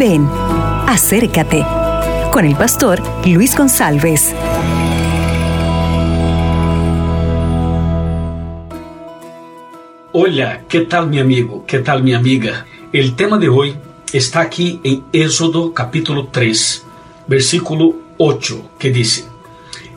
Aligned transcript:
Ven, 0.00 0.26
acércate 0.86 1.62
con 2.32 2.46
el 2.46 2.56
pastor 2.56 3.02
Luis 3.26 3.54
González. 3.54 4.34
Hola, 10.12 10.62
¿qué 10.70 10.80
tal 10.88 11.10
mi 11.10 11.18
amigo? 11.18 11.66
¿Qué 11.66 11.80
tal 11.80 12.02
mi 12.02 12.14
amiga? 12.14 12.64
El 12.94 13.14
tema 13.14 13.36
de 13.36 13.50
hoy 13.50 13.76
está 14.10 14.40
aquí 14.40 14.80
en 14.84 15.04
Éxodo 15.12 15.74
capítulo 15.74 16.28
3, 16.28 16.86
versículo 17.26 17.94
8, 18.16 18.70
que 18.78 18.90
dice, 18.90 19.26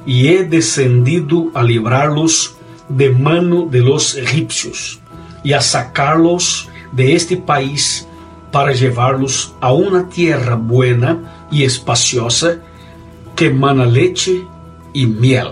Y 0.05 0.27
he 0.27 0.43
descendido 0.43 1.49
a 1.53 1.63
librarlos 1.63 2.57
de 2.89 3.09
mano 3.09 3.67
de 3.71 3.79
los 3.79 4.17
egipcios 4.17 4.99
y 5.45 5.53
a 5.53 5.61
sacarlos 5.61 6.67
de 6.91 7.15
este 7.15 7.37
país 7.37 8.05
para 8.53 8.71
llevarlos 8.71 9.55
a 9.61 9.73
una 9.73 10.07
tierra 10.07 10.53
buena 10.53 11.47
y 11.49 11.63
espaciosa 11.63 12.59
que 13.35 13.49
mana 13.49 13.83
leche 13.83 14.45
y 14.93 15.07
miel. 15.07 15.47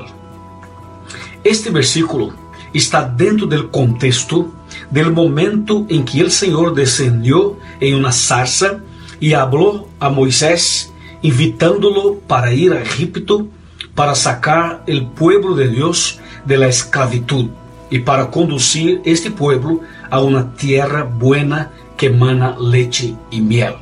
Este 1.43 1.71
versículo 1.71 2.31
está 2.71 3.03
dentro 3.03 3.47
del 3.47 3.71
contexto 3.71 4.53
del 4.91 5.11
momento 5.11 5.87
en 5.89 6.05
que 6.05 6.19
el 6.19 6.29
Señor 6.29 6.75
descendió 6.75 7.57
en 7.79 7.95
una 7.95 8.11
zarza 8.11 8.77
y 9.19 9.33
habló 9.33 9.87
a 9.99 10.09
Moisés 10.09 10.93
invitándolo 11.23 12.19
para 12.27 12.53
ir 12.53 12.71
a 12.71 12.83
Egipto 12.83 13.47
para 13.95 14.13
sacar 14.13 14.83
el 14.85 15.07
pueblo 15.07 15.55
de 15.55 15.69
Dios 15.69 16.19
de 16.45 16.57
la 16.57 16.67
esclavitud 16.67 17.47
y 17.91 17.99
para 17.99 18.31
conducir 18.31 19.01
este 19.05 19.29
pueblo 19.29 19.81
a 20.09 20.19
una 20.21 20.53
tierra 20.53 21.03
buena 21.03 21.71
que 21.97 22.07
emana 22.07 22.57
leche 22.59 23.13
y 23.29 23.41
miel. 23.41 23.75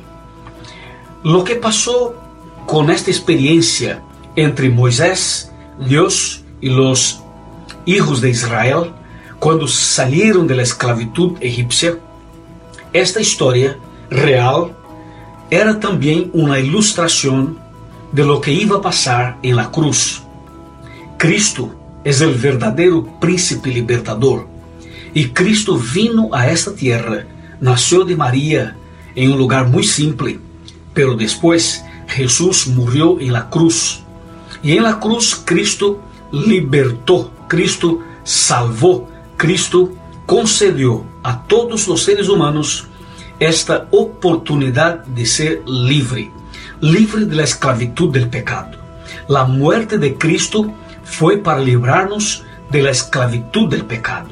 Lo 1.22 1.44
que 1.44 1.54
pasó 1.54 2.14
con 2.66 2.90
esta 2.90 3.10
experiencia 3.10 4.02
entre 4.36 4.68
Moisés, 4.68 5.50
Dios 5.88 6.44
y 6.60 6.68
los 6.68 7.22
hijos 7.86 8.20
de 8.20 8.30
Israel 8.30 8.92
cuando 9.38 9.66
salieron 9.66 10.46
de 10.46 10.56
la 10.56 10.62
esclavitud 10.62 11.38
egipcia, 11.40 11.98
esta 12.92 13.20
historia 13.20 13.78
real 14.10 14.76
era 15.50 15.80
también 15.80 16.30
una 16.34 16.58
ilustración 16.58 17.58
de 18.12 18.24
lo 18.24 18.40
que 18.40 18.52
iba 18.52 18.78
a 18.78 18.82
pasar 18.82 19.38
en 19.42 19.56
la 19.56 19.70
cruz. 19.70 20.22
Cristo 21.16 21.74
es 22.04 22.20
el 22.20 22.34
verdadero 22.34 23.18
príncipe 23.20 23.70
libertador 23.70 24.46
y 25.12 25.28
Cristo 25.28 25.78
vino 25.92 26.30
a 26.32 26.50
esta 26.50 26.74
tierra 26.74 27.26
nació 27.60 28.04
de 28.04 28.16
María 28.16 28.76
en 29.14 29.32
un 29.32 29.38
lugar 29.38 29.68
muy 29.68 29.84
simple, 29.84 30.38
pero 30.94 31.14
después 31.14 31.84
Jesús 32.08 32.68
murió 32.68 33.18
en 33.20 33.32
la 33.32 33.50
cruz. 33.50 34.02
Y 34.62 34.76
en 34.76 34.84
la 34.84 35.00
cruz 35.00 35.40
Cristo 35.44 36.00
libertó, 36.32 37.32
Cristo 37.48 38.00
salvó, 38.22 39.08
Cristo 39.36 39.92
concedió 40.26 41.04
a 41.22 41.42
todos 41.44 41.88
los 41.88 42.02
seres 42.02 42.28
humanos 42.28 42.86
esta 43.40 43.88
oportunidad 43.90 45.04
de 45.06 45.26
ser 45.26 45.62
libre, 45.66 46.30
libre 46.80 47.24
de 47.24 47.36
la 47.36 47.44
esclavitud 47.44 48.12
del 48.12 48.28
pecado. 48.28 48.78
La 49.28 49.44
muerte 49.44 49.98
de 49.98 50.14
Cristo 50.16 50.72
fue 51.10 51.36
para 51.36 51.60
librarnos 51.60 52.44
de 52.70 52.82
la 52.82 52.90
esclavitud 52.90 53.68
del 53.68 53.84
pecado. 53.84 54.28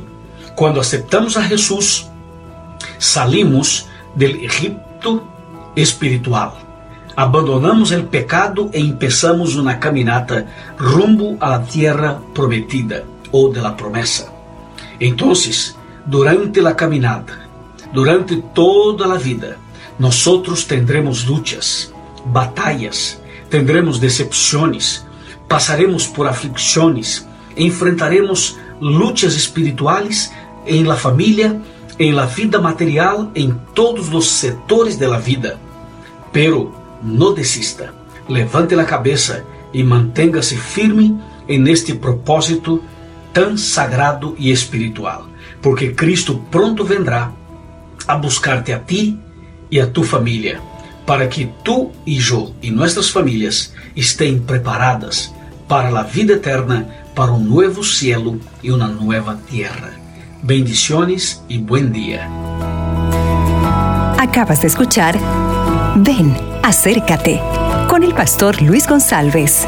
Cuando 0.54 0.80
aceptamos 0.80 1.36
a 1.36 1.42
Jesús, 1.42 2.06
salimos 2.98 3.86
del 4.14 4.44
Egipto 4.44 5.28
espiritual. 5.74 6.52
Abandonamos 7.16 7.90
el 7.90 8.04
pecado 8.04 8.70
e 8.72 8.78
empezamos 8.78 9.56
una 9.56 9.80
caminata 9.80 10.46
rumbo 10.78 11.36
a 11.40 11.50
la 11.50 11.64
tierra 11.64 12.20
prometida 12.32 13.02
o 13.32 13.48
de 13.48 13.60
la 13.60 13.76
promesa. 13.76 14.32
Entonces, 15.00 15.76
durante 16.06 16.62
la 16.62 16.76
caminata, 16.76 17.46
durante 17.92 18.36
toda 18.54 19.08
la 19.08 19.16
vida, 19.16 19.56
nosotros 19.98 20.66
tendremos 20.68 21.26
luchas, 21.26 21.92
batallas, 22.26 23.18
tendremos 23.50 24.00
decepciones, 24.00 25.04
pasaremos 25.48 26.06
por 26.06 26.26
aflicciones, 26.26 27.26
enfrentaremos 27.56 28.56
luchas 28.80 29.34
espirituales 29.34 30.32
en 30.66 30.86
la 30.86 30.96
familia 30.96 31.60
em 31.98 32.12
la 32.12 32.26
vida 32.26 32.60
material 32.60 33.30
em 33.34 33.52
todos 33.74 34.12
os 34.14 34.28
setores 34.28 34.98
de 34.98 35.08
la 35.08 35.18
vida. 35.18 35.58
Pero 36.32 36.72
no 37.02 37.32
desista, 37.32 37.92
levante 38.28 38.76
la 38.76 38.86
cabeza 38.86 39.44
mantenha-se 39.74 40.56
firme 40.56 41.14
en 41.46 41.66
este 41.68 41.94
propósito 41.94 42.80
tan 43.32 43.58
sagrado 43.58 44.34
e 44.38 44.50
espiritual, 44.50 45.26
porque 45.60 45.94
Cristo 45.94 46.40
pronto 46.50 46.84
vendrá 46.84 47.32
a 48.06 48.16
buscarte 48.16 48.72
a 48.72 48.78
ti 48.78 49.18
e 49.70 49.80
a 49.80 49.86
tu 49.86 50.02
família, 50.02 50.60
para 51.04 51.28
que 51.28 51.50
tu 51.62 51.92
e 52.06 52.18
eu 52.18 52.54
e 52.62 52.70
nossas 52.70 53.10
famílias 53.10 53.74
estejam 53.94 54.40
preparadas 54.40 55.32
para 55.68 56.00
a 56.00 56.02
vida 56.02 56.32
eterna, 56.32 56.88
para 57.14 57.30
um 57.30 57.38
novo 57.38 57.84
cielo 57.84 58.40
e 58.62 58.72
uma 58.72 58.88
nova 58.88 59.38
terra. 59.48 59.92
Bendiciones 60.42 61.42
y 61.48 61.58
buen 61.58 61.92
día. 61.92 62.28
Acabas 64.18 64.62
de 64.62 64.68
escuchar 64.68 65.18
Ven, 65.96 66.34
acércate 66.62 67.40
con 67.88 68.02
el 68.02 68.14
pastor 68.14 68.62
Luis 68.62 68.86
González. 68.86 69.66